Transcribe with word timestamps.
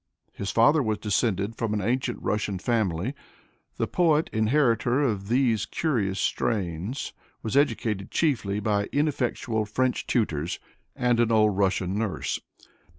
His 0.33 0.49
father 0.49 0.81
was 0.81 0.97
descended 0.97 1.55
from 1.57 1.75
an 1.75 1.81
ancient 1.81 2.23
Russian 2.23 2.57
family. 2.57 3.13
The 3.77 3.85
poet, 3.85 4.31
inheritor 4.33 5.01
of 5.03 5.27
these 5.27 5.67
curious 5.67 6.19
strains, 6.19 7.13
was 7.43 7.55
educated 7.55 8.09
chiefly 8.09 8.59
by 8.59 8.85
ineffectual 8.91 9.67
French 9.67 10.07
tutors 10.07 10.57
and 10.95 11.19
an 11.19 11.31
old 11.31 11.55
Russian 11.55 11.99
nurse. 11.99 12.39